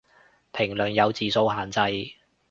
[0.51, 2.15] 評論有字數限制